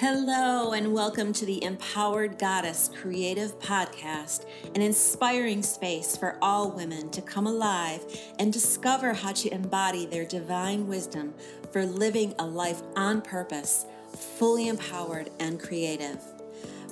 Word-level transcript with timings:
Hello, 0.00 0.72
and 0.72 0.94
welcome 0.94 1.30
to 1.34 1.44
the 1.44 1.62
Empowered 1.62 2.38
Goddess 2.38 2.88
Creative 3.02 3.58
Podcast, 3.58 4.46
an 4.74 4.80
inspiring 4.80 5.62
space 5.62 6.16
for 6.16 6.38
all 6.40 6.70
women 6.70 7.10
to 7.10 7.20
come 7.20 7.46
alive 7.46 8.02
and 8.38 8.50
discover 8.50 9.12
how 9.12 9.32
to 9.32 9.52
embody 9.52 10.06
their 10.06 10.24
divine 10.24 10.88
wisdom 10.88 11.34
for 11.70 11.84
living 11.84 12.34
a 12.38 12.46
life 12.46 12.80
on 12.96 13.20
purpose, 13.20 13.84
fully 14.38 14.68
empowered 14.68 15.28
and 15.38 15.60
creative. 15.60 16.18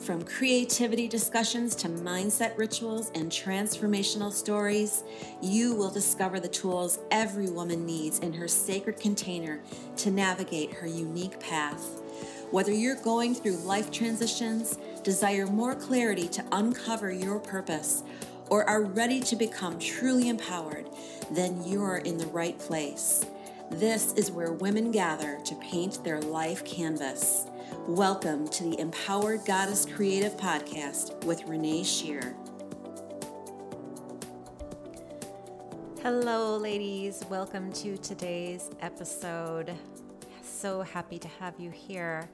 From 0.05 0.23
creativity 0.23 1.09
discussions 1.09 1.75
to 1.77 1.89
mindset 1.89 2.59
rituals 2.59 3.11
and 3.15 3.33
transformational 3.33 4.31
stories, 4.31 5.03
you 5.41 5.75
will 5.75 5.91
discover 5.91 6.41
the 6.41 6.49
tools 6.49 6.99
every 7.11 7.49
woman 7.49 7.87
needs 7.87 8.19
in 8.19 8.35
her 8.35 8.49
sacred 8.49 9.01
container 9.01 9.61
to 9.97 10.11
navigate 10.11 10.75
her 10.75 10.87
unique 10.87 11.41
path. 11.41 12.03
Whether 12.51 12.73
you're 12.73 12.97
going 12.97 13.35
through 13.35 13.59
life 13.59 13.91
transitions, 13.91 14.79
desire 15.03 15.47
more 15.47 15.75
clarity 15.75 16.27
to 16.29 16.45
uncover 16.51 17.13
your 17.13 17.39
purpose, 17.39 18.05
or 18.49 18.65
are 18.65 18.85
ready 18.85 19.21
to 19.21 19.37
become 19.37 19.79
truly 19.79 20.31
empowered, 20.31 20.89
then 21.31 21.63
you're 21.67 21.99
in 21.99 22.17
the 22.17 22.27
right 22.29 22.59
place. 22.59 23.23
This 23.73 24.15
is 24.15 24.31
where 24.31 24.53
women 24.53 24.91
gather 24.91 25.39
to 25.45 25.55
paint 25.57 26.03
their 26.05 26.23
life 26.23 26.65
canvas. 26.65 27.45
Welcome 27.87 28.49
to 28.49 28.65
the 28.65 28.81
Empowered 28.81 29.45
Goddess 29.45 29.85
Creative 29.85 30.35
Podcast 30.39 31.23
with 31.27 31.45
Renee 31.45 31.85
Shear. 31.85 32.35
Hello, 36.01 36.57
ladies. 36.57 37.23
Welcome 37.29 37.71
to 37.75 37.99
today's 37.99 38.71
episode 38.81 39.77
so 40.59 40.83
happy 40.83 41.21
to 41.21 41.29
have 41.39 41.55
you 41.61 41.71
here. 41.71 42.29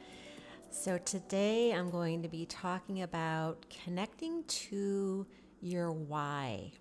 So, 0.70 0.96
today 0.96 1.74
I'm 1.74 1.90
going 1.90 2.22
to 2.22 2.28
be 2.28 2.46
talking 2.46 3.02
about 3.02 3.66
connecting 3.84 4.44
to 4.44 5.26
your 5.60 5.92
why. 5.92 6.72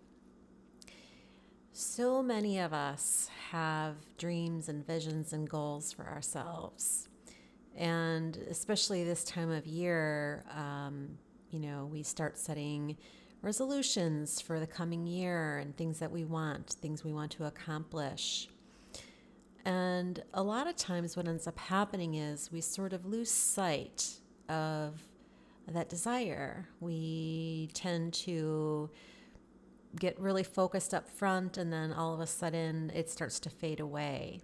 So 1.74 2.24
many 2.24 2.60
of 2.60 2.72
us 2.72 3.30
have 3.52 3.96
dreams 4.18 4.70
and 4.70 4.88
visions 4.88 5.34
and 5.34 5.50
goals 5.50 5.92
for 5.92 6.08
ourselves. 6.08 7.10
And 7.76 8.38
especially 8.50 9.04
this 9.04 9.26
time 9.26 9.52
of 9.52 9.66
year, 9.66 10.46
um, 10.56 11.18
you 11.50 11.60
know, 11.60 11.90
we 11.92 12.04
start 12.04 12.38
setting 12.38 12.96
resolutions 13.42 14.40
for 14.40 14.62
the 14.62 14.68
coming 14.68 15.06
year 15.06 15.58
and 15.58 15.76
things 15.76 16.00
that 16.00 16.12
we 16.12 16.24
want, 16.24 16.78
things 16.82 17.04
we 17.04 17.12
want 17.12 17.32
to 17.32 17.46
accomplish. 17.46 18.48
And 19.66 20.22
a 20.34 20.44
lot 20.44 20.68
of 20.68 20.76
times, 20.76 21.16
what 21.16 21.28
ends 21.28 21.48
up 21.48 21.58
happening 21.58 22.16
is 22.16 22.52
we 22.52 22.60
sort 22.60 22.92
of 22.92 23.06
lose 23.06 23.32
sight 23.32 24.16
of 24.50 25.02
that 25.68 25.88
desire. 25.88 26.68
We 26.82 27.70
tend 27.74 28.14
to 28.16 28.90
get 29.98 30.20
really 30.20 30.44
focused 30.44 30.94
up 30.94 31.08
front, 31.08 31.58
and 31.58 31.72
then 31.72 31.94
all 31.94 32.14
of 32.14 32.20
a 32.20 32.28
sudden, 32.28 32.92
it 32.94 33.10
starts 33.10 33.40
to 33.42 33.50
fade 33.50 33.80
away. 33.80 34.42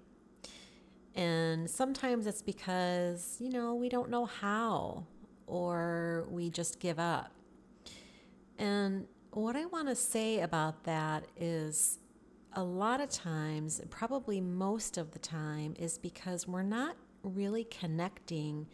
And 1.16 1.70
sometimes 1.70 2.26
it's 2.26 2.42
because, 2.42 3.36
you 3.40 3.50
know, 3.50 3.76
we 3.76 3.90
don't 3.90 4.10
know 4.10 4.26
how, 4.26 5.06
or 5.48 6.28
we 6.30 6.50
just 6.50 6.80
give 6.80 7.00
up. 7.00 7.34
And 8.58 9.08
what 9.32 9.56
I 9.56 9.66
want 9.66 9.90
to 9.90 9.96
say 9.96 10.40
about 10.40 10.86
that 10.86 11.26
is 11.36 12.00
a 12.54 12.64
lot 12.64 13.00
of 13.02 13.10
times, 13.10 13.82
probably 13.90 14.42
most 14.42 14.98
of 14.98 15.12
the 15.12 15.20
time, 15.20 15.76
is 15.78 15.98
because 15.98 16.48
we're 16.48 16.64
not 16.64 16.96
really 17.24 17.64
connecting 17.64 18.68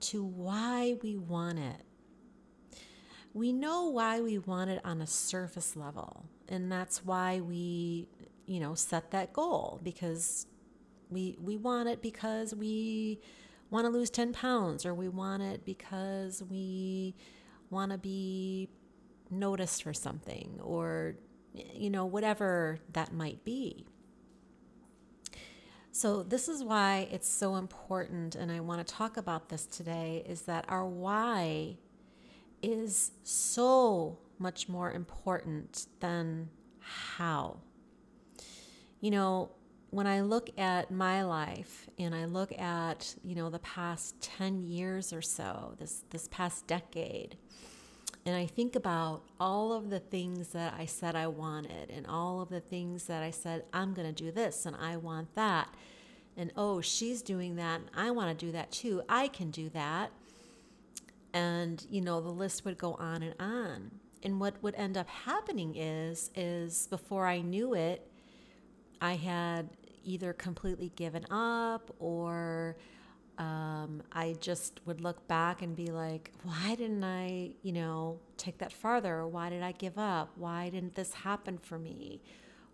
to 0.00 0.24
why 0.24 0.96
we 1.02 1.16
want 1.16 1.58
it. 1.58 1.82
We 3.32 3.52
know 3.52 3.86
why 3.86 4.20
we 4.20 4.38
want 4.38 4.70
it 4.70 4.80
on 4.84 5.00
a 5.00 5.06
surface 5.06 5.76
level, 5.76 6.24
and 6.48 6.70
that's 6.70 7.04
why 7.04 7.40
we, 7.40 8.08
you 8.46 8.60
know, 8.60 8.74
set 8.74 9.10
that 9.12 9.32
goal 9.32 9.80
because 9.82 10.46
we 11.10 11.36
we 11.40 11.56
want 11.56 11.88
it 11.88 12.02
because 12.02 12.54
we 12.54 13.20
want 13.70 13.84
to 13.84 13.90
lose 13.90 14.10
10 14.10 14.32
pounds 14.32 14.84
or 14.84 14.94
we 14.94 15.08
want 15.08 15.42
it 15.42 15.64
because 15.64 16.42
we 16.42 17.14
want 17.70 17.92
to 17.92 17.98
be 17.98 18.68
noticed 19.30 19.84
for 19.84 19.94
something 19.94 20.58
or 20.60 21.14
you 21.54 21.90
know, 21.90 22.04
whatever 22.04 22.78
that 22.92 23.12
might 23.12 23.44
be. 23.44 23.86
So, 25.92 26.22
this 26.22 26.48
is 26.48 26.62
why 26.62 27.08
it's 27.10 27.28
so 27.28 27.56
important, 27.56 28.36
and 28.36 28.50
I 28.52 28.60
want 28.60 28.86
to 28.86 28.94
talk 28.94 29.16
about 29.16 29.48
this 29.48 29.66
today 29.66 30.24
is 30.26 30.42
that 30.42 30.64
our 30.68 30.86
why 30.86 31.78
is 32.62 33.10
so 33.24 34.18
much 34.38 34.68
more 34.68 34.92
important 34.92 35.86
than 35.98 36.48
how. 36.78 37.58
You 39.00 39.10
know, 39.10 39.50
when 39.90 40.06
I 40.06 40.20
look 40.20 40.50
at 40.58 40.90
my 40.90 41.24
life 41.24 41.88
and 41.98 42.14
I 42.14 42.26
look 42.26 42.52
at, 42.58 43.14
you 43.24 43.34
know, 43.34 43.50
the 43.50 43.58
past 43.58 44.20
10 44.20 44.62
years 44.62 45.12
or 45.12 45.22
so, 45.22 45.74
this 45.78 46.04
this 46.10 46.28
past 46.28 46.66
decade, 46.66 47.36
and 48.26 48.36
I 48.36 48.46
think 48.46 48.76
about 48.76 49.22
all 49.38 49.72
of 49.72 49.88
the 49.88 50.00
things 50.00 50.48
that 50.48 50.74
I 50.78 50.86
said 50.86 51.16
I 51.16 51.26
wanted, 51.26 51.90
and 51.90 52.06
all 52.06 52.40
of 52.40 52.50
the 52.50 52.60
things 52.60 53.04
that 53.04 53.22
I 53.22 53.30
said, 53.30 53.64
I'm 53.72 53.94
going 53.94 54.12
to 54.12 54.24
do 54.24 54.30
this 54.30 54.66
and 54.66 54.76
I 54.76 54.96
want 54.96 55.34
that. 55.34 55.74
And 56.36 56.52
oh, 56.56 56.80
she's 56.80 57.22
doing 57.22 57.56
that, 57.56 57.80
and 57.80 57.90
I 57.94 58.10
want 58.10 58.38
to 58.38 58.46
do 58.46 58.52
that 58.52 58.70
too. 58.70 59.02
I 59.08 59.28
can 59.28 59.50
do 59.50 59.68
that. 59.70 60.10
And, 61.32 61.84
you 61.90 62.00
know, 62.00 62.20
the 62.20 62.30
list 62.30 62.64
would 62.64 62.78
go 62.78 62.94
on 62.94 63.22
and 63.22 63.34
on. 63.38 63.90
And 64.22 64.40
what 64.40 64.62
would 64.62 64.74
end 64.74 64.96
up 64.96 65.08
happening 65.08 65.76
is, 65.76 66.30
is 66.34 66.86
before 66.88 67.26
I 67.26 67.40
knew 67.40 67.74
it, 67.74 68.06
I 69.00 69.14
had 69.14 69.70
either 70.04 70.32
completely 70.32 70.92
given 70.94 71.24
up 71.30 71.94
or 71.98 72.76
um, 73.40 74.02
I 74.12 74.36
just 74.38 74.80
would 74.84 75.00
look 75.00 75.26
back 75.26 75.62
and 75.62 75.74
be 75.74 75.86
like, 75.86 76.30
why 76.42 76.74
didn't 76.74 77.02
I, 77.02 77.52
you 77.62 77.72
know, 77.72 78.20
take 78.36 78.58
that 78.58 78.70
farther? 78.70 79.26
Why 79.26 79.48
did 79.48 79.62
I 79.62 79.72
give 79.72 79.96
up? 79.96 80.32
Why 80.36 80.68
didn't 80.68 80.94
this 80.94 81.14
happen 81.14 81.56
for 81.56 81.78
me? 81.78 82.20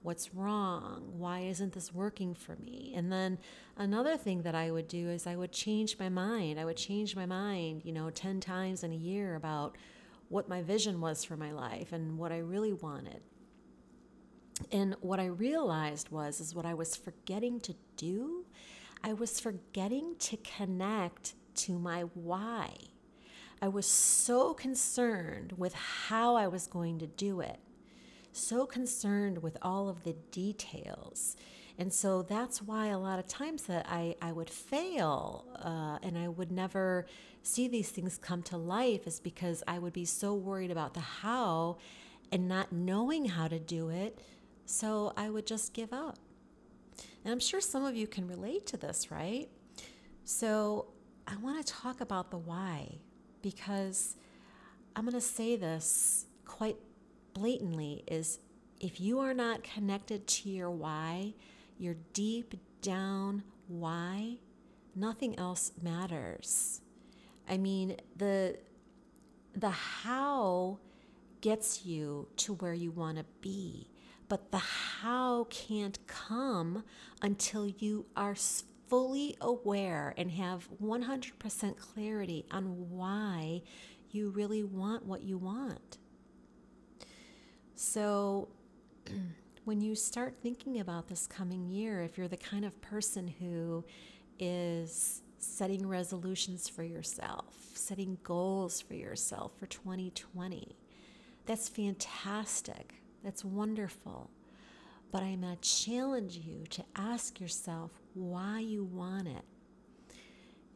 What's 0.03 0.35
wrong? 0.35 1.13
Why 1.17 1.41
isn't 1.43 1.73
this 1.73 1.95
working 1.95 2.35
for 2.35 2.57
me? 2.57 2.93
And 2.97 3.13
then 3.13 3.39
another 3.77 4.17
thing 4.17 4.43
that 4.43 4.57
I 4.57 4.73
would 4.73 4.89
do 4.89 5.09
is 5.09 5.25
I 5.25 5.37
would 5.37 5.53
change 5.53 6.01
my 6.01 6.09
mind. 6.09 6.59
I 6.59 6.65
would 6.65 6.77
change 6.77 7.15
my 7.15 7.27
mind, 7.27 7.83
you 7.85 7.93
know, 7.93 8.11
10 8.11 8.41
times 8.41 8.83
in 8.83 8.93
a 8.93 8.97
year 8.97 9.37
about 9.37 9.77
what 10.29 10.49
my 10.49 10.63
vision 10.63 11.01
was 11.01 11.23
for 11.23 11.37
my 11.37 11.53
life 11.53 11.93
and 11.93 12.19
what 12.19 12.33
I 12.33 12.39
really 12.39 12.73
wanted. 12.73 13.21
And 14.73 14.97
what 15.01 15.21
I 15.21 15.27
realized 15.27 16.11
was 16.11 16.41
is 16.41 16.57
what 16.57 16.67
I 16.67 16.75
was 16.75 16.97
forgetting 16.97 17.61
to 17.61 17.75
do 17.97 18.47
I 19.03 19.13
was 19.13 19.41
forgetting 19.41 20.17
to 20.21 20.37
connect 20.39 21.35
to 21.57 21.79
my 21.79 22.03
why. 22.15 22.75
I 23.61 23.69
was 23.69 23.87
so 23.87 24.53
concerned 24.53 25.55
with 25.57 25.75
how 25.75 26.37
I 26.37 26.47
was 26.47 26.67
going 26.67 26.99
to 26.99 27.07
do 27.07 27.41
it, 27.41 27.59
so 28.33 28.67
concerned 28.67 29.43
with 29.43 29.57
all 29.63 29.89
of 29.89 30.03
the 30.05 30.13
details. 30.31 31.37
And 31.79 31.93
so 31.93 32.23
that's 32.23 32.63
why 32.63 32.89
a 32.89 32.99
lot 32.99 33.19
of 33.19 33.27
times 33.27 33.65
that 33.65 33.87
I, 33.89 34.17
I 34.21 34.33
would 34.33 34.49
fail 34.51 35.47
uh, 35.63 35.99
and 36.03 36.17
I 36.17 36.29
would 36.29 36.51
never 36.51 37.07
see 37.43 37.69
these 37.69 37.91
things 37.91 38.19
come 38.19 38.43
to 38.45 38.57
life 38.57 39.07
is 39.07 39.21
because 39.21 39.63
I 39.69 39.79
would 39.79 39.93
be 39.93 40.05
so 40.05 40.35
worried 40.35 40.71
about 40.71 40.95
the 40.95 41.01
how 41.01 41.77
and 42.33 42.49
not 42.49 42.73
knowing 42.73 43.27
how 43.27 43.49
to 43.49 43.59
do 43.59 43.91
it. 43.91 44.19
So 44.65 45.13
I 45.17 45.31
would 45.31 45.47
just 45.47 45.75
give 45.75 45.93
up. 45.93 46.19
And 47.27 47.33
I'm 47.33 47.41
sure 47.41 47.61
some 47.61 47.85
of 47.85 47.97
you 47.97 48.07
can 48.07 48.29
relate 48.29 48.67
to 48.67 48.77
this, 48.77 49.11
right? 49.11 49.49
So 50.23 50.87
I 51.27 51.35
want 51.39 51.67
to 51.67 51.73
talk 51.73 52.01
about 52.01 52.31
the 52.31 52.39
why 52.39 53.01
because 53.43 54.15
I'm 54.95 55.03
going 55.07 55.15
to 55.15 55.21
say 55.21 55.57
this 55.57 56.27
quite 56.45 56.77
blatantly 57.35 58.05
is 58.07 58.39
if 58.79 59.01
you 59.01 59.19
are 59.19 59.35
not 59.35 59.65
connected 59.65 60.29
to 60.29 60.51
your 60.51 60.71
why, 60.71 61.35
your 61.79 61.97
deep 62.13 62.55
down 62.81 63.43
why, 63.67 64.37
nothing 64.95 65.37
else 65.37 65.73
matters. 65.83 66.81
I 67.49 67.57
mean, 67.57 67.97
the 68.15 68.57
the 69.53 69.71
how 69.71 70.79
gets 71.41 71.85
you 71.85 72.29
to 72.37 72.55
where 72.55 72.75
you 72.75 72.93
want 72.93 73.19
to 73.19 73.25
be. 73.41 73.91
But 74.29 74.51
the 74.51 74.59
how 74.59 75.47
can't 75.51 75.99
come 76.07 76.85
until 77.23 77.67
you 77.67 78.07
are 78.17 78.35
fully 78.89 79.37
aware 79.41 80.15
and 80.17 80.31
have 80.33 80.69
100% 80.83 81.77
clarity 81.77 82.45
on 82.51 82.91
why 82.91 83.63
you 84.11 84.31
really 84.31 84.65
want 84.65 85.05
what 85.05 85.23
you 85.23 85.39
want. 85.39 85.99
So, 87.75 88.49
when 89.65 89.81
you 89.81 89.95
start 89.95 90.37
thinking 90.43 90.81
about 90.81 91.09
this 91.09 91.27
coming 91.27 91.69
year, 91.69 92.01
if 92.03 92.17
you're 92.17 92.29
the 92.29 92.37
kind 92.37 92.65
of 92.65 92.81
person 92.81 93.27
who 93.27 93.85
is 94.39 95.23
setting 95.39 95.87
resolutions 95.87 96.69
for 96.69 96.83
yourself, 96.83 97.55
setting 97.75 98.19
goals 98.23 98.81
for 98.81 98.95
yourself 98.95 99.53
for 99.59 99.67
2020. 99.67 100.77
That's 101.47 101.69
fantastic. 101.69 102.95
That's 103.27 103.45
wonderful. 103.45 104.31
But 105.11 105.25
I'm 105.25 105.41
going 105.41 105.57
to 105.57 105.69
challenge 105.69 106.37
you 106.37 106.63
to 106.71 106.85
ask 106.95 107.41
yourself 107.41 107.91
why 108.15 108.61
you 108.61 108.85
want 108.85 109.27
it. 109.27 109.43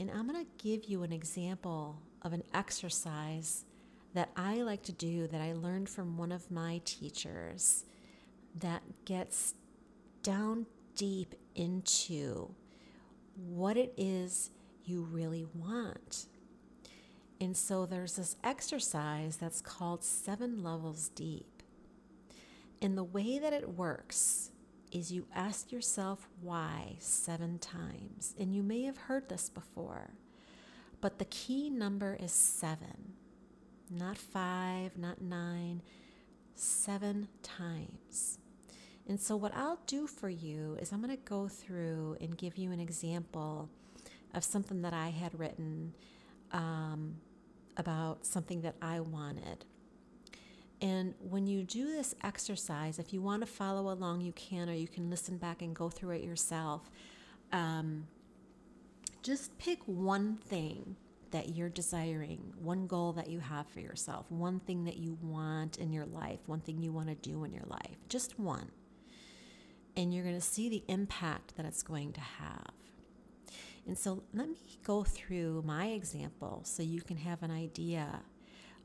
And 0.00 0.10
I'm 0.10 0.28
going 0.28 0.44
to 0.44 0.50
give 0.60 0.86
you 0.86 1.04
an 1.04 1.12
example 1.12 2.02
of 2.22 2.32
an 2.32 2.42
exercise 2.52 3.66
that 4.14 4.30
I 4.36 4.62
like 4.62 4.82
to 4.82 4.92
do 4.92 5.28
that 5.28 5.40
I 5.40 5.52
learned 5.52 5.88
from 5.88 6.16
one 6.16 6.32
of 6.32 6.50
my 6.50 6.80
teachers 6.84 7.84
that 8.58 8.82
gets 9.04 9.54
down 10.24 10.66
deep 10.96 11.36
into 11.54 12.52
what 13.36 13.76
it 13.76 13.94
is 13.96 14.50
you 14.84 15.02
really 15.02 15.46
want. 15.54 16.26
And 17.40 17.56
so 17.56 17.86
there's 17.86 18.16
this 18.16 18.34
exercise 18.42 19.36
that's 19.36 19.60
called 19.60 20.02
Seven 20.02 20.64
Levels 20.64 21.10
Deep. 21.10 21.59
And 22.82 22.96
the 22.96 23.04
way 23.04 23.38
that 23.38 23.52
it 23.52 23.76
works 23.76 24.50
is 24.90 25.12
you 25.12 25.26
ask 25.34 25.70
yourself 25.70 26.28
why 26.40 26.96
seven 26.98 27.58
times. 27.58 28.34
And 28.38 28.54
you 28.54 28.62
may 28.62 28.82
have 28.82 28.96
heard 28.96 29.28
this 29.28 29.48
before, 29.48 30.10
but 31.00 31.18
the 31.18 31.26
key 31.26 31.70
number 31.70 32.16
is 32.18 32.32
seven, 32.32 33.12
not 33.90 34.16
five, 34.18 34.96
not 34.96 35.20
nine, 35.20 35.82
seven 36.54 37.28
times. 37.42 38.38
And 39.08 39.20
so, 39.20 39.36
what 39.36 39.54
I'll 39.56 39.80
do 39.86 40.06
for 40.06 40.28
you 40.28 40.76
is 40.80 40.92
I'm 40.92 41.02
going 41.02 41.16
to 41.16 41.22
go 41.24 41.48
through 41.48 42.16
and 42.20 42.36
give 42.36 42.56
you 42.56 42.70
an 42.70 42.80
example 42.80 43.68
of 44.34 44.44
something 44.44 44.82
that 44.82 44.92
I 44.92 45.08
had 45.08 45.38
written 45.38 45.94
um, 46.52 47.16
about 47.76 48.24
something 48.24 48.60
that 48.62 48.76
I 48.80 49.00
wanted. 49.00 49.64
And 50.82 51.14
when 51.20 51.46
you 51.46 51.62
do 51.62 51.86
this 51.86 52.14
exercise, 52.24 52.98
if 52.98 53.12
you 53.12 53.20
want 53.20 53.42
to 53.42 53.46
follow 53.46 53.92
along, 53.92 54.22
you 54.22 54.32
can, 54.32 54.68
or 54.68 54.72
you 54.72 54.88
can 54.88 55.10
listen 55.10 55.36
back 55.36 55.60
and 55.60 55.74
go 55.74 55.90
through 55.90 56.10
it 56.10 56.24
yourself. 56.24 56.90
Um, 57.52 58.06
just 59.22 59.58
pick 59.58 59.80
one 59.84 60.36
thing 60.36 60.96
that 61.32 61.50
you're 61.50 61.68
desiring, 61.68 62.52
one 62.58 62.86
goal 62.86 63.12
that 63.12 63.28
you 63.28 63.40
have 63.40 63.66
for 63.68 63.80
yourself, 63.80 64.26
one 64.30 64.58
thing 64.60 64.84
that 64.84 64.96
you 64.96 65.18
want 65.22 65.76
in 65.76 65.92
your 65.92 66.06
life, 66.06 66.40
one 66.46 66.60
thing 66.60 66.80
you 66.80 66.92
want 66.92 67.08
to 67.08 67.14
do 67.14 67.44
in 67.44 67.52
your 67.52 67.66
life, 67.66 67.96
just 68.08 68.38
one. 68.38 68.70
And 69.96 70.14
you're 70.14 70.24
going 70.24 70.36
to 70.36 70.40
see 70.40 70.68
the 70.68 70.82
impact 70.88 71.56
that 71.56 71.66
it's 71.66 71.82
going 71.82 72.12
to 72.12 72.20
have. 72.20 72.72
And 73.86 73.98
so 73.98 74.22
let 74.32 74.48
me 74.48 74.78
go 74.84 75.04
through 75.04 75.62
my 75.66 75.88
example 75.88 76.62
so 76.64 76.82
you 76.82 77.00
can 77.02 77.18
have 77.18 77.42
an 77.42 77.50
idea 77.50 78.22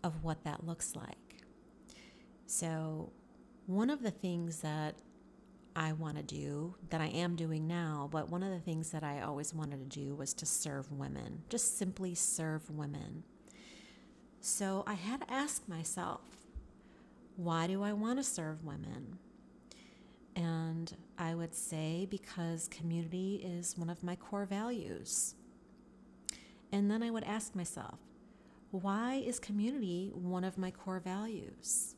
of 0.03 0.23
what 0.23 0.43
that 0.43 0.65
looks 0.65 0.95
like. 0.95 1.24
So, 2.47 3.11
one 3.65 3.89
of 3.89 4.03
the 4.03 4.11
things 4.11 4.61
that 4.61 4.95
I 5.75 5.91
want 5.91 6.15
to 6.15 6.23
do 6.23 6.75
that 6.89 7.01
I 7.01 7.07
am 7.07 7.35
doing 7.35 7.67
now, 7.67 8.07
but 8.11 8.29
one 8.29 8.43
of 8.43 8.51
the 8.51 8.59
things 8.59 8.91
that 8.91 9.03
I 9.03 9.21
always 9.21 9.53
wanted 9.53 9.79
to 9.79 9.99
do 9.99 10.15
was 10.15 10.33
to 10.35 10.45
serve 10.45 10.91
women, 10.91 11.43
just 11.49 11.77
simply 11.77 12.15
serve 12.15 12.69
women. 12.69 13.23
So 14.39 14.83
I 14.87 14.93
had 14.93 15.21
to 15.21 15.33
ask 15.33 15.67
myself, 15.67 16.21
why 17.35 17.67
do 17.67 17.83
I 17.83 17.91
want 17.91 18.19
to 18.19 18.23
serve 18.23 18.63
women? 18.63 19.17
And 20.35 20.95
I 21.17 21.35
would 21.35 21.53
say 21.53 22.07
because 22.09 22.67
community 22.69 23.41
is 23.43 23.77
one 23.77 23.89
of 23.89 24.03
my 24.03 24.15
core 24.15 24.45
values. 24.45 25.35
And 26.71 26.89
then 26.89 27.03
I 27.03 27.09
would 27.09 27.23
ask 27.23 27.55
myself, 27.55 27.99
why 28.71 29.15
is 29.15 29.39
community 29.39 30.11
one 30.13 30.43
of 30.43 30.57
my 30.57 30.71
core 30.71 30.99
values? 30.99 31.94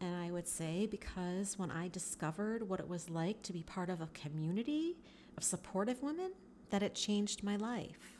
And 0.00 0.14
I 0.14 0.30
would 0.30 0.46
say 0.46 0.86
because 0.86 1.58
when 1.58 1.70
I 1.70 1.88
discovered 1.88 2.68
what 2.68 2.80
it 2.80 2.88
was 2.88 3.10
like 3.10 3.42
to 3.42 3.52
be 3.52 3.62
part 3.62 3.90
of 3.90 4.00
a 4.00 4.08
community 4.14 4.96
of 5.36 5.44
supportive 5.44 6.02
women, 6.02 6.32
that 6.70 6.82
it 6.82 6.94
changed 6.94 7.42
my 7.42 7.56
life. 7.56 8.18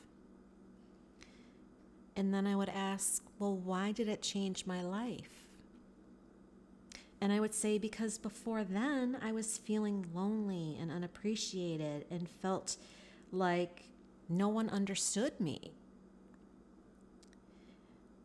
And 2.16 2.34
then 2.34 2.46
I 2.46 2.56
would 2.56 2.68
ask, 2.68 3.22
well, 3.38 3.56
why 3.56 3.92
did 3.92 4.08
it 4.08 4.22
change 4.22 4.66
my 4.66 4.82
life? 4.82 5.44
And 7.20 7.32
I 7.32 7.40
would 7.40 7.54
say, 7.54 7.78
because 7.78 8.18
before 8.18 8.64
then, 8.64 9.16
I 9.22 9.32
was 9.32 9.58
feeling 9.58 10.06
lonely 10.12 10.76
and 10.80 10.90
unappreciated 10.90 12.06
and 12.10 12.28
felt 12.28 12.76
like 13.32 13.88
no 14.28 14.48
one 14.48 14.68
understood 14.68 15.38
me. 15.40 15.72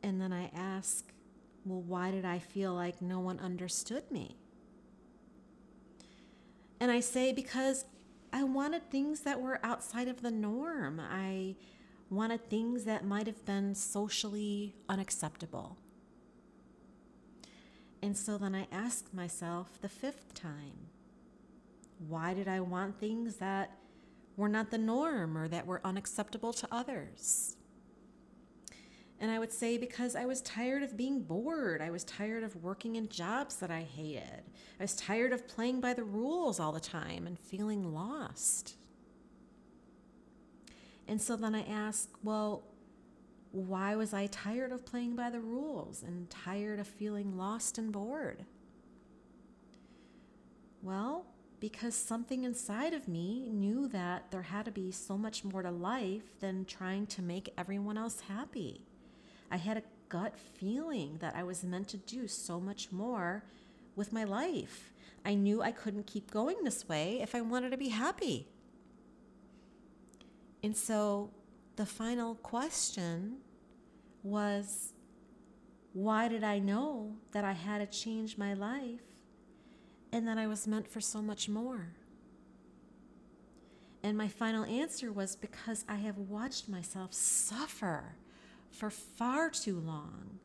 And 0.04 0.20
then 0.22 0.34
I 0.34 0.52
ask, 0.56 1.12
well, 1.66 1.82
why 1.82 2.12
did 2.12 2.26
I 2.26 2.40
feel 2.40 2.74
like 2.74 3.02
no 3.02 3.20
one 3.20 3.40
understood 3.40 4.10
me? 4.12 4.38
And 6.80 6.92
I 6.92 7.00
say, 7.00 7.32
because 7.32 7.86
I 8.34 8.44
wanted 8.44 8.90
things 8.90 9.22
that 9.22 9.42
were 9.42 9.60
outside 9.64 10.08
of 10.08 10.22
the 10.22 10.32
norm. 10.32 11.00
I 11.00 11.56
wanted 12.10 12.50
things 12.50 12.84
that 12.86 13.06
might 13.06 13.28
have 13.28 13.46
been 13.46 13.76
socially 13.76 14.76
unacceptable. 14.90 15.78
And 18.02 18.18
so 18.18 18.38
then 18.38 18.54
I 18.54 18.68
asked 18.72 19.14
myself 19.14 19.80
the 19.82 19.88
fifth 19.88 20.34
time, 20.34 20.90
why 22.10 22.34
did 22.34 22.48
I 22.48 22.60
want 22.60 23.00
things 23.00 23.38
that 23.38 23.78
were 24.36 24.50
not 24.50 24.72
the 24.72 24.78
norm 24.78 25.38
or 25.38 25.48
that 25.48 25.66
were 25.66 25.80
unacceptable 25.86 26.54
to 26.54 26.68
others? 26.72 27.56
And 29.24 29.32
I 29.32 29.40
would 29.40 29.54
say 29.54 29.78
because 29.78 30.18
I 30.18 30.26
was 30.26 30.42
tired 30.42 30.84
of 30.84 30.98
being 30.98 31.22
bored. 31.22 31.82
I 31.82 31.92
was 31.92 32.04
tired 32.04 32.44
of 32.44 32.58
working 32.58 32.98
in 32.98 33.08
jobs 33.08 33.56
that 33.56 33.72
I 33.72 33.84
hated. 33.84 34.44
I 34.78 34.84
was 34.84 34.98
tired 34.98 35.32
of 35.32 35.48
playing 35.48 35.80
by 35.80 35.94
the 35.94 36.04
rules 36.04 36.60
all 36.60 36.74
the 36.74 36.82
time 36.82 37.26
and 37.26 37.40
feeling 37.40 37.94
lost. 37.94 38.76
And 41.08 41.22
so 41.22 41.38
then 41.38 41.56
I 41.56 41.62
asked, 41.62 42.10
well, 42.22 42.66
why 43.52 43.96
was 43.96 44.14
I 44.14 44.26
tired 44.26 44.74
of 44.74 44.86
playing 44.86 45.16
by 45.16 45.30
the 45.30 45.40
rules 45.40 46.04
and 46.04 46.30
tired 46.30 46.82
of 46.82 46.88
feeling 46.88 47.38
lost 47.38 47.78
and 47.78 47.94
bored? 47.94 48.44
Well, 50.82 51.28
because 51.62 51.96
something 51.96 52.44
inside 52.44 52.94
of 52.94 53.08
me 53.08 53.48
knew 53.50 53.88
that 53.88 54.32
there 54.32 54.42
had 54.42 54.66
to 54.66 54.72
be 54.72 54.92
so 54.92 55.18
much 55.18 55.46
more 55.46 55.62
to 55.62 55.72
life 55.72 56.38
than 56.42 56.66
trying 56.66 57.08
to 57.08 57.22
make 57.22 57.54
everyone 57.58 57.98
else 57.98 58.20
happy. 58.28 58.86
I 59.54 59.58
had 59.58 59.78
a 59.78 59.84
gut 60.10 60.34
feeling 60.36 61.18
that 61.20 61.36
I 61.36 61.44
was 61.44 61.64
meant 61.64 61.88
to 61.90 61.98
do 61.98 62.28
so 62.28 62.60
much 62.60 62.92
more 62.92 63.46
with 63.96 64.12
my 64.12 64.24
life. 64.24 64.92
I 65.24 65.36
knew 65.36 65.62
I 65.62 65.72
couldn't 65.72 66.08
keep 66.08 66.32
going 66.32 66.64
this 66.64 66.90
way 66.90 67.20
if 67.22 67.36
I 67.36 67.42
wanted 67.42 67.70
to 67.70 67.78
be 67.78 67.90
happy. 67.90 68.48
And 70.64 70.76
so 70.76 71.30
the 71.76 71.86
final 71.86 72.34
question 72.34 73.38
was 74.24 74.94
why 75.94 76.30
did 76.30 76.44
I 76.44 76.58
know 76.58 77.18
that 77.32 77.46
I 77.46 77.52
had 77.52 77.78
to 77.78 77.86
change 77.86 78.40
my 78.40 78.56
life 78.56 79.02
and 80.12 80.28
that 80.28 80.40
I 80.40 80.48
was 80.48 80.66
meant 80.66 80.88
for 80.88 81.00
so 81.00 81.22
much 81.22 81.48
more? 81.48 81.90
And 84.02 84.18
my 84.18 84.28
final 84.28 84.66
answer 84.66 85.12
was 85.12 85.36
because 85.36 85.86
I 85.88 85.96
have 85.98 86.18
watched 86.18 86.68
myself 86.68 87.14
suffer 87.14 88.16
for 88.74 88.90
far 88.90 89.50
too 89.50 89.80
long 89.80 90.40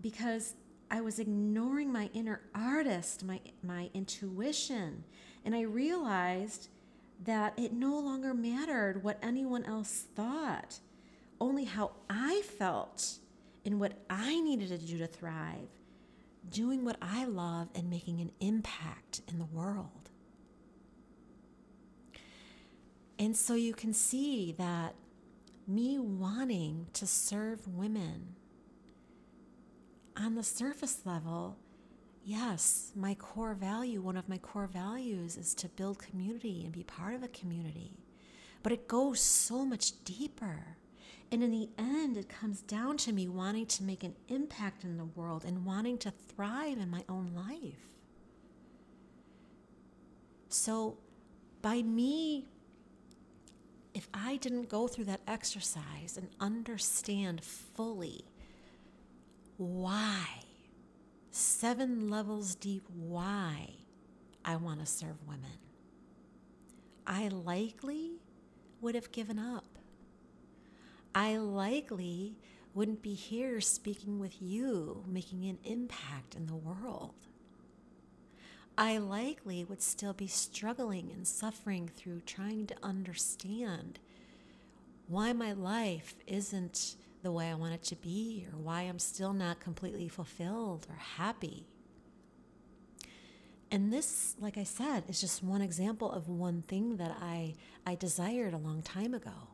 because 0.00 0.54
I 0.90 1.00
was 1.00 1.18
ignoring 1.18 1.92
my 1.92 2.10
inner 2.12 2.40
artist, 2.54 3.24
my, 3.24 3.40
my 3.62 3.90
intuition, 3.94 5.04
and 5.44 5.54
I 5.54 5.62
realized 5.62 6.68
that 7.24 7.58
it 7.58 7.72
no 7.72 7.98
longer 7.98 8.34
mattered 8.34 9.04
what 9.04 9.18
anyone 9.22 9.64
else 9.64 10.06
thought, 10.16 10.80
only 11.40 11.64
how 11.64 11.92
I 12.08 12.42
felt 12.58 13.18
and 13.64 13.78
what 13.78 13.92
I 14.08 14.40
needed 14.40 14.68
to 14.70 14.78
do 14.78 14.98
to 14.98 15.06
thrive, 15.06 15.68
doing 16.50 16.84
what 16.84 16.96
I 17.00 17.26
love 17.26 17.68
and 17.74 17.88
making 17.88 18.20
an 18.20 18.32
impact 18.40 19.20
in 19.28 19.38
the 19.38 19.44
world. 19.44 20.10
And 23.18 23.36
so 23.36 23.54
you 23.54 23.74
can 23.74 23.92
see 23.92 24.54
that 24.58 24.94
me 25.70 25.98
wanting 25.98 26.88
to 26.92 27.06
serve 27.06 27.66
women. 27.68 28.34
On 30.16 30.34
the 30.34 30.42
surface 30.42 31.02
level, 31.04 31.56
yes, 32.24 32.92
my 32.96 33.14
core 33.14 33.54
value, 33.54 34.02
one 34.02 34.16
of 34.16 34.28
my 34.28 34.38
core 34.38 34.66
values 34.66 35.36
is 35.36 35.54
to 35.54 35.68
build 35.68 35.98
community 35.98 36.62
and 36.64 36.72
be 36.72 36.82
part 36.82 37.14
of 37.14 37.22
a 37.22 37.28
community. 37.28 37.92
But 38.62 38.72
it 38.72 38.88
goes 38.88 39.20
so 39.20 39.64
much 39.64 40.04
deeper. 40.04 40.76
And 41.32 41.44
in 41.44 41.52
the 41.52 41.68
end, 41.78 42.16
it 42.16 42.28
comes 42.28 42.60
down 42.62 42.96
to 42.98 43.12
me 43.12 43.28
wanting 43.28 43.66
to 43.66 43.84
make 43.84 44.02
an 44.02 44.16
impact 44.28 44.82
in 44.82 44.96
the 44.96 45.04
world 45.04 45.44
and 45.44 45.64
wanting 45.64 45.96
to 45.98 46.10
thrive 46.10 46.78
in 46.78 46.90
my 46.90 47.04
own 47.08 47.30
life. 47.34 47.88
So, 50.48 50.98
by 51.62 51.82
me 51.82 52.46
I 54.14 54.36
didn't 54.36 54.68
go 54.68 54.86
through 54.86 55.06
that 55.06 55.20
exercise 55.26 56.16
and 56.16 56.28
understand 56.40 57.42
fully 57.42 58.24
why, 59.56 60.26
seven 61.30 62.08
levels 62.08 62.54
deep, 62.54 62.84
why 62.94 63.70
I 64.44 64.56
want 64.56 64.80
to 64.80 64.86
serve 64.86 65.26
women, 65.26 65.58
I 67.06 67.28
likely 67.28 68.20
would 68.80 68.94
have 68.94 69.12
given 69.12 69.38
up. 69.38 69.78
I 71.14 71.36
likely 71.36 72.36
wouldn't 72.72 73.02
be 73.02 73.14
here 73.14 73.60
speaking 73.60 74.18
with 74.20 74.40
you, 74.40 75.04
making 75.08 75.44
an 75.46 75.58
impact 75.64 76.36
in 76.36 76.46
the 76.46 76.54
world. 76.54 77.14
I 78.76 78.98
likely 78.98 79.64
would 79.64 79.82
still 79.82 80.12
be 80.12 80.26
struggling 80.26 81.10
and 81.12 81.26
suffering 81.26 81.88
through 81.88 82.22
trying 82.22 82.66
to 82.68 82.74
understand 82.82 83.98
why 85.06 85.32
my 85.32 85.52
life 85.52 86.14
isn't 86.26 86.96
the 87.22 87.32
way 87.32 87.50
I 87.50 87.54
want 87.54 87.74
it 87.74 87.82
to 87.84 87.96
be, 87.96 88.46
or 88.50 88.58
why 88.58 88.82
I'm 88.82 88.98
still 88.98 89.32
not 89.32 89.60
completely 89.60 90.08
fulfilled 90.08 90.86
or 90.88 90.96
happy. 90.96 91.66
And 93.70 93.92
this, 93.92 94.34
like 94.40 94.56
I 94.56 94.64
said, 94.64 95.04
is 95.08 95.20
just 95.20 95.44
one 95.44 95.62
example 95.62 96.10
of 96.10 96.28
one 96.28 96.62
thing 96.62 96.96
that 96.96 97.16
I, 97.20 97.54
I 97.86 97.94
desired 97.94 98.54
a 98.54 98.58
long 98.58 98.82
time 98.82 99.14
ago. 99.14 99.48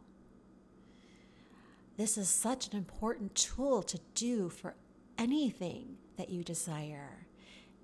This 1.97 2.17
is 2.17 2.29
such 2.29 2.69
an 2.69 2.77
important 2.77 3.35
tool 3.35 3.83
to 3.83 3.99
do 4.15 4.49
for 4.49 4.75
anything 5.19 5.97
that 6.17 6.29
you 6.29 6.45
desire. 6.45 7.27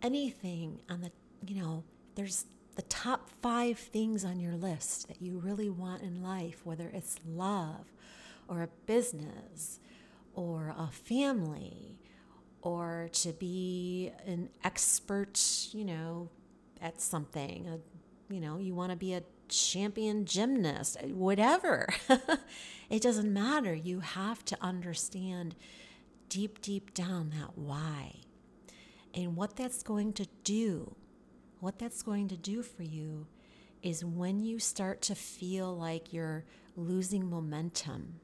Anything 0.02 0.80
on 0.88 1.00
the, 1.00 1.10
you 1.46 1.60
know, 1.60 1.84
there's 2.14 2.46
the 2.76 2.82
top 2.82 3.28
five 3.42 3.78
things 3.78 4.24
on 4.24 4.40
your 4.40 4.54
list 4.54 5.08
that 5.08 5.20
you 5.20 5.38
really 5.38 5.68
want 5.68 6.02
in 6.02 6.22
life, 6.22 6.60
whether 6.64 6.88
it's 6.88 7.16
love 7.26 7.92
or 8.48 8.62
a 8.62 8.68
business 8.86 9.78
or 10.34 10.74
a 10.78 10.88
family 10.88 11.98
or 12.62 13.08
to 13.12 13.32
be 13.32 14.10
an 14.26 14.48
expert, 14.64 15.38
you 15.72 15.84
know, 15.84 16.30
at 16.80 17.00
something. 17.00 17.66
A, 17.68 18.32
you 18.32 18.40
know, 18.40 18.58
you 18.58 18.74
want 18.74 18.90
to 18.90 18.96
be 18.96 19.14
a 19.14 19.22
champion 19.48 20.24
gymnast, 20.24 21.02
whatever. 21.04 21.88
it 22.90 23.02
doesn't 23.02 23.32
matter. 23.32 23.74
You 23.74 24.00
have 24.00 24.44
to 24.46 24.56
understand 24.60 25.54
deep, 26.28 26.62
deep 26.62 26.94
down 26.94 27.30
that 27.30 27.58
why. 27.58 28.20
And 29.14 29.36
what 29.36 29.56
that's 29.56 29.82
going 29.82 30.14
to 30.14 30.26
do, 30.44 30.96
what 31.62 31.78
that's 31.78 32.02
going 32.02 32.26
to 32.26 32.36
do 32.36 32.62
for 32.62 32.82
you 32.82 33.26
is 33.82 34.04
when 34.04 34.40
you 34.40 34.58
start 34.58 35.00
to 35.00 35.14
feel 35.14 35.72
like 35.74 36.12
you're 36.12 36.44
losing 36.76 37.30
momentum 37.30 38.20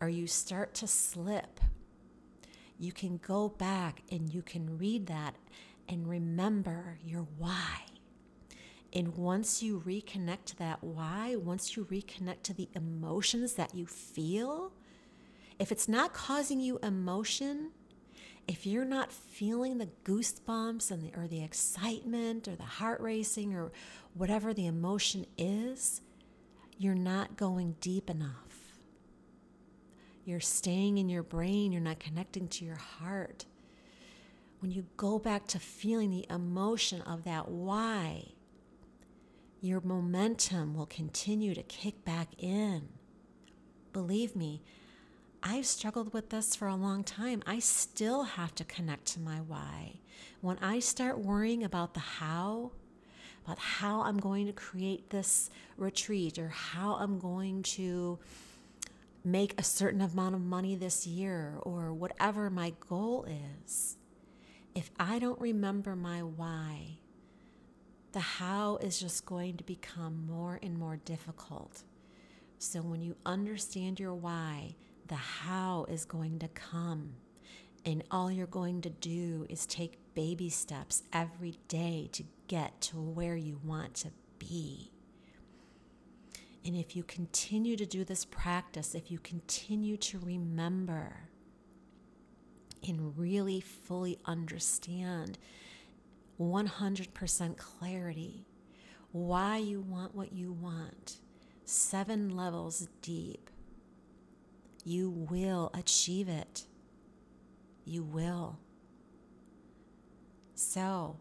or 0.00 0.08
you 0.08 0.26
start 0.26 0.72
to 0.72 0.86
slip 0.86 1.60
you 2.82 2.90
can 2.90 3.18
go 3.18 3.48
back 3.48 4.02
and 4.10 4.34
you 4.34 4.42
can 4.42 4.76
read 4.76 5.06
that 5.06 5.36
and 5.88 6.08
remember 6.08 6.98
your 7.04 7.28
why. 7.38 7.82
And 8.92 9.16
once 9.16 9.62
you 9.62 9.80
reconnect 9.86 10.46
to 10.46 10.56
that 10.56 10.82
why, 10.82 11.36
once 11.36 11.76
you 11.76 11.84
reconnect 11.84 12.42
to 12.42 12.54
the 12.54 12.68
emotions 12.74 13.52
that 13.54 13.74
you 13.76 13.86
feel, 13.86 14.72
if 15.60 15.70
it's 15.70 15.88
not 15.88 16.12
causing 16.12 16.58
you 16.58 16.80
emotion, 16.82 17.70
if 18.48 18.66
you're 18.66 18.84
not 18.84 19.12
feeling 19.12 19.78
the 19.78 19.88
goosebumps 20.04 20.90
and 20.90 21.02
the, 21.02 21.18
or 21.18 21.26
the 21.26 21.42
excitement 21.42 22.48
or 22.48 22.56
the 22.56 22.62
heart 22.62 23.00
racing 23.00 23.54
or 23.54 23.72
whatever 24.14 24.52
the 24.52 24.66
emotion 24.66 25.26
is, 25.38 26.00
you're 26.78 26.94
not 26.94 27.36
going 27.36 27.76
deep 27.80 28.10
enough. 28.10 28.52
You're 30.24 30.40
staying 30.40 30.98
in 30.98 31.08
your 31.08 31.22
brain, 31.22 31.72
you're 31.72 31.80
not 31.80 32.00
connecting 32.00 32.48
to 32.48 32.64
your 32.64 32.76
heart. 32.76 33.44
When 34.60 34.70
you 34.70 34.86
go 34.96 35.18
back 35.18 35.46
to 35.48 35.58
feeling 35.58 36.10
the 36.10 36.26
emotion 36.30 37.02
of 37.02 37.24
that 37.24 37.48
why, 37.48 38.32
your 39.60 39.80
momentum 39.80 40.74
will 40.74 40.86
continue 40.86 41.54
to 41.54 41.62
kick 41.62 42.04
back 42.04 42.28
in. 42.38 42.88
Believe 43.92 44.36
me, 44.36 44.62
I've 45.44 45.66
struggled 45.66 46.12
with 46.12 46.30
this 46.30 46.54
for 46.54 46.68
a 46.68 46.76
long 46.76 47.02
time. 47.02 47.42
I 47.46 47.58
still 47.58 48.22
have 48.22 48.54
to 48.54 48.64
connect 48.64 49.06
to 49.06 49.20
my 49.20 49.40
why. 49.40 49.94
When 50.40 50.56
I 50.62 50.78
start 50.78 51.18
worrying 51.18 51.64
about 51.64 51.94
the 51.94 52.00
how, 52.00 52.70
about 53.44 53.58
how 53.58 54.02
I'm 54.02 54.18
going 54.18 54.46
to 54.46 54.52
create 54.52 55.10
this 55.10 55.50
retreat 55.76 56.38
or 56.38 56.48
how 56.48 56.94
I'm 56.94 57.18
going 57.18 57.64
to 57.64 58.20
make 59.24 59.58
a 59.58 59.64
certain 59.64 60.00
amount 60.00 60.36
of 60.36 60.40
money 60.40 60.76
this 60.76 61.08
year 61.08 61.54
or 61.62 61.92
whatever 61.92 62.48
my 62.48 62.74
goal 62.88 63.26
is, 63.64 63.96
if 64.76 64.92
I 64.98 65.18
don't 65.18 65.40
remember 65.40 65.96
my 65.96 66.22
why, 66.22 66.98
the 68.12 68.20
how 68.20 68.76
is 68.76 69.00
just 69.00 69.26
going 69.26 69.56
to 69.56 69.64
become 69.64 70.24
more 70.24 70.60
and 70.62 70.78
more 70.78 70.98
difficult. 70.98 71.82
So 72.58 72.80
when 72.80 73.02
you 73.02 73.16
understand 73.26 73.98
your 73.98 74.14
why, 74.14 74.76
the 75.08 75.14
how 75.14 75.86
is 75.88 76.04
going 76.04 76.38
to 76.40 76.48
come. 76.48 77.14
And 77.84 78.04
all 78.10 78.30
you're 78.30 78.46
going 78.46 78.80
to 78.82 78.90
do 78.90 79.46
is 79.48 79.66
take 79.66 79.98
baby 80.14 80.48
steps 80.48 81.02
every 81.12 81.58
day 81.68 82.08
to 82.12 82.24
get 82.46 82.80
to 82.82 82.96
where 82.96 83.36
you 83.36 83.60
want 83.64 83.94
to 83.94 84.08
be. 84.38 84.92
And 86.64 86.76
if 86.76 86.94
you 86.94 87.02
continue 87.02 87.76
to 87.76 87.86
do 87.86 88.04
this 88.04 88.24
practice, 88.24 88.94
if 88.94 89.10
you 89.10 89.18
continue 89.18 89.96
to 89.96 90.18
remember 90.20 91.28
and 92.86 93.18
really 93.18 93.60
fully 93.60 94.18
understand 94.24 95.38
100% 96.40 97.56
clarity 97.56 98.46
why 99.12 99.58
you 99.58 99.80
want 99.80 100.14
what 100.14 100.32
you 100.32 100.52
want, 100.52 101.16
seven 101.64 102.34
levels 102.34 102.88
deep, 103.02 103.50
you 104.84 105.10
will 105.10 105.70
achieve 105.74 106.28
it. 106.28 106.66
You 107.84 108.02
will. 108.02 108.58
So, 110.54 111.16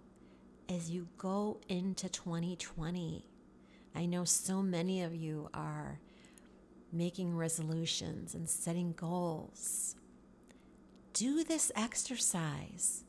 as 0.69 0.89
you 0.89 1.07
go 1.17 1.59
into 1.67 2.09
2020, 2.09 3.25
I 3.95 4.05
know 4.05 4.23
so 4.23 4.61
many 4.61 5.01
of 5.01 5.13
you 5.13 5.49
are 5.53 5.99
making 6.93 7.35
resolutions 7.35 8.33
and 8.33 8.49
setting 8.49 8.93
goals. 8.93 9.95
Do 11.13 11.43
this 11.43 11.71
exercise. 11.75 13.03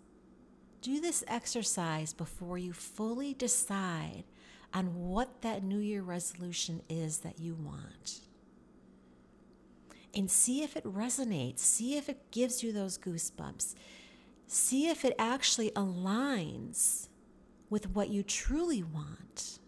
Do 0.80 1.00
this 1.00 1.23
exercise 1.28 2.12
before 2.12 2.59
you 2.59 2.73
fully 2.73 3.35
decide 3.35 4.25
on 4.75 4.94
what 4.94 5.42
that 5.42 5.62
New 5.62 5.78
Year 5.78 6.02
resolution 6.02 6.82
is 6.88 7.18
that 7.18 7.38
you 7.38 7.54
want. 7.54 8.21
And 10.14 10.31
see 10.31 10.62
if 10.62 10.76
it 10.76 10.85
resonates. 10.85 11.61
See 11.61 11.97
if 11.97 12.09
it 12.09 12.31
gives 12.31 12.62
you 12.62 12.73
those 12.73 12.99
goosebumps. 12.99 13.75
See 14.47 14.88
if 14.88 15.04
it 15.04 15.14
actually 15.19 15.71
aligns 15.71 17.09
with 17.71 17.90
what 17.95 18.11
you 18.11 18.23
truly 18.23 18.83
want. 18.83 19.59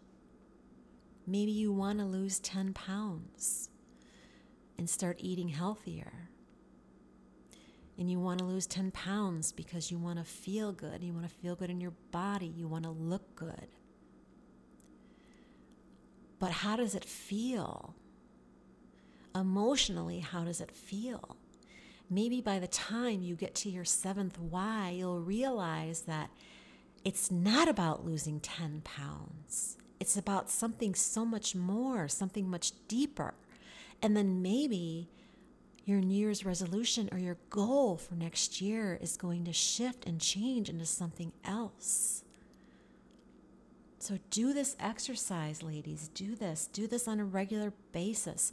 Maybe 1.26 1.52
you 1.52 1.72
want 1.72 1.98
to 2.00 2.04
lose 2.04 2.38
10 2.38 2.74
pounds 2.74 3.70
and 4.76 4.90
start 4.90 5.16
eating 5.20 5.48
healthier. 5.48 6.28
And 7.96 8.10
you 8.10 8.18
want 8.20 8.40
to 8.40 8.44
lose 8.44 8.66
10 8.66 8.90
pounds 8.90 9.52
because 9.52 9.90
you 9.90 9.98
want 9.98 10.18
to 10.18 10.24
feel 10.24 10.72
good. 10.72 11.02
You 11.02 11.14
want 11.14 11.28
to 11.28 11.34
feel 11.34 11.54
good 11.54 11.70
in 11.70 11.80
your 11.80 11.94
body. 12.10 12.46
You 12.46 12.68
want 12.68 12.84
to 12.84 12.90
look 12.90 13.34
good. 13.36 13.68
But 16.38 16.50
how 16.50 16.76
does 16.76 16.94
it 16.94 17.04
feel? 17.04 17.94
Emotionally, 19.34 20.20
how 20.20 20.44
does 20.44 20.60
it 20.60 20.70
feel? 20.70 21.36
Maybe 22.08 22.40
by 22.40 22.58
the 22.58 22.68
time 22.68 23.22
you 23.22 23.34
get 23.34 23.54
to 23.56 23.70
your 23.70 23.84
seventh 23.84 24.38
why, 24.38 24.90
you'll 24.90 25.20
realize 25.20 26.02
that 26.02 26.30
it's 27.04 27.30
not 27.30 27.68
about 27.68 28.04
losing 28.04 28.40
10 28.40 28.82
pounds. 28.84 29.76
It's 29.98 30.16
about 30.16 30.50
something 30.50 30.94
so 30.94 31.24
much 31.24 31.54
more, 31.54 32.08
something 32.08 32.48
much 32.48 32.72
deeper. 32.88 33.34
And 34.02 34.16
then 34.16 34.42
maybe 34.42 35.08
your 35.84 36.00
New 36.00 36.16
Year's 36.16 36.44
resolution 36.44 37.08
or 37.12 37.18
your 37.18 37.38
goal 37.50 37.96
for 37.96 38.14
next 38.14 38.60
year 38.60 38.98
is 39.00 39.16
going 39.16 39.44
to 39.44 39.52
shift 39.52 40.06
and 40.06 40.20
change 40.20 40.68
into 40.68 40.86
something 40.86 41.32
else. 41.44 42.24
So 43.98 44.18
do 44.30 44.52
this 44.52 44.76
exercise, 44.78 45.62
ladies. 45.62 46.08
Do 46.08 46.36
this. 46.36 46.68
Do 46.72 46.86
this 46.86 47.08
on 47.08 47.20
a 47.20 47.24
regular 47.24 47.72
basis. 47.92 48.52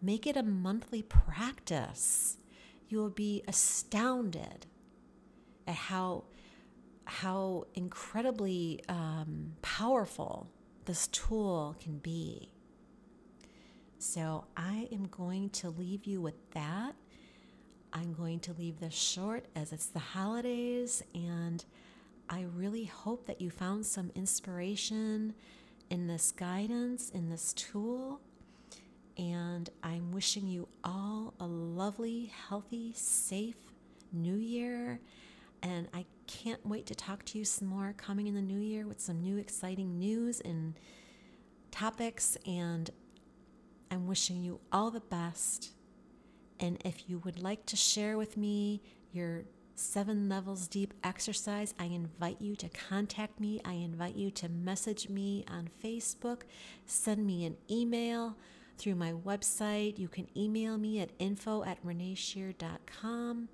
Make 0.00 0.26
it 0.26 0.36
a 0.36 0.42
monthly 0.42 1.02
practice. 1.02 2.38
You 2.88 2.98
will 2.98 3.10
be 3.10 3.42
astounded 3.48 4.66
at 5.66 5.74
how 5.74 6.24
how 7.04 7.64
incredibly 7.74 8.82
um, 8.88 9.52
powerful 9.62 10.50
this 10.84 11.06
tool 11.08 11.74
can 11.80 11.98
be. 11.98 12.52
So 13.98 14.44
I 14.56 14.88
am 14.92 15.08
going 15.10 15.50
to 15.50 15.70
leave 15.70 16.04
you 16.04 16.20
with 16.20 16.50
that. 16.52 16.94
I'm 17.92 18.12
going 18.12 18.40
to 18.40 18.52
leave 18.52 18.78
this 18.78 18.94
short 18.94 19.46
as 19.56 19.72
it's 19.72 19.86
the 19.86 19.98
holidays, 19.98 21.02
and 21.14 21.64
I 22.28 22.44
really 22.54 22.84
hope 22.84 23.26
that 23.26 23.40
you 23.40 23.50
found 23.50 23.86
some 23.86 24.12
inspiration 24.14 25.34
in 25.88 26.06
this 26.06 26.30
guidance, 26.30 27.08
in 27.08 27.30
this 27.30 27.54
tool. 27.54 28.20
And 29.18 29.68
I'm 29.82 30.12
wishing 30.12 30.46
you 30.46 30.68
all 30.84 31.34
a 31.40 31.46
lovely, 31.46 32.32
healthy, 32.48 32.92
safe 32.94 33.56
new 34.12 34.36
year. 34.36 35.00
And 35.62 35.88
I 35.92 36.06
can't 36.28 36.64
wait 36.64 36.86
to 36.86 36.94
talk 36.94 37.24
to 37.26 37.38
you 37.38 37.44
some 37.44 37.66
more 37.66 37.92
coming 37.96 38.28
in 38.28 38.34
the 38.34 38.42
new 38.42 38.60
year 38.60 38.86
with 38.86 39.00
some 39.00 39.20
new 39.20 39.36
exciting 39.36 39.98
news 39.98 40.40
and 40.40 40.78
topics. 41.72 42.36
And 42.46 42.90
I'm 43.90 44.06
wishing 44.06 44.40
you 44.40 44.60
all 44.70 44.92
the 44.92 45.00
best. 45.00 45.72
And 46.60 46.80
if 46.84 47.08
you 47.08 47.18
would 47.18 47.42
like 47.42 47.66
to 47.66 47.76
share 47.76 48.16
with 48.16 48.36
me 48.36 48.82
your 49.12 49.44
seven 49.74 50.28
levels 50.28 50.68
deep 50.68 50.94
exercise, 51.02 51.74
I 51.78 51.84
invite 51.84 52.40
you 52.40 52.54
to 52.56 52.68
contact 52.68 53.40
me. 53.40 53.60
I 53.64 53.74
invite 53.74 54.16
you 54.16 54.30
to 54.32 54.48
message 54.48 55.08
me 55.08 55.44
on 55.48 55.70
Facebook, 55.82 56.42
send 56.86 57.26
me 57.26 57.44
an 57.44 57.56
email 57.70 58.36
through 58.78 58.94
my 58.94 59.12
website. 59.12 59.98
You 59.98 60.08
can 60.08 60.28
email 60.36 60.78
me 60.78 61.00
at 61.00 61.10
info 61.18 61.64
at 61.64 61.84
reneeshear.com. 61.84 63.48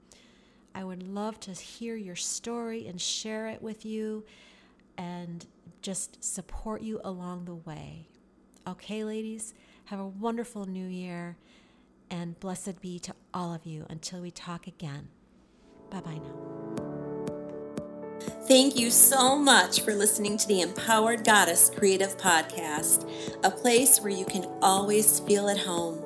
I 0.75 0.85
would 0.85 1.03
love 1.03 1.39
to 1.41 1.53
hear 1.53 1.97
your 1.97 2.17
story 2.17 2.87
and 2.87 3.01
share 3.01 3.47
it 3.49 3.63
with 3.63 3.85
you 3.85 4.25
and 4.99 5.47
just 5.83 6.23
support 6.23 6.83
you 6.83 7.01
along 7.05 7.45
the 7.45 7.55
way. 7.55 8.09
Okay, 8.67 9.05
ladies? 9.05 9.55
Have 9.87 10.01
a 10.01 10.07
wonderful 10.07 10.67
new 10.67 10.87
year 10.87 11.37
and 12.11 12.39
blessed 12.41 12.81
be 12.81 12.99
to 13.01 13.15
all 13.33 13.53
of 13.53 13.67
you 13.67 13.87
until 13.91 14.21
we 14.21 14.31
talk 14.31 14.67
again. 14.67 15.09
Bye 15.91 16.01
bye 16.01 16.15
now. 16.15 16.84
Thank 18.47 18.77
you 18.77 18.91
so 18.91 19.39
much 19.39 19.81
for 19.81 19.95
listening 19.95 20.37
to 20.37 20.47
the 20.47 20.61
Empowered 20.61 21.25
Goddess 21.25 21.71
Creative 21.75 22.15
Podcast, 22.19 23.11
a 23.43 23.51
place 23.51 24.03
where 24.03 24.13
you 24.13 24.27
can 24.27 24.45
always 24.61 25.21
feel 25.21 25.49
at 25.49 25.57
home. 25.57 26.03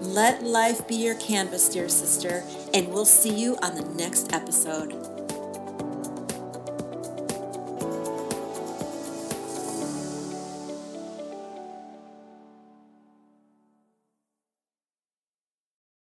Let 0.00 0.42
life 0.42 0.86
be 0.86 0.96
your 0.96 1.16
canvas, 1.16 1.68
dear 1.68 1.88
sister, 1.88 2.44
and 2.74 2.88
we'll 2.88 3.04
see 3.04 3.34
you 3.34 3.56
on 3.62 3.74
the 3.74 3.84
next 3.94 4.32
episode. 4.32 5.15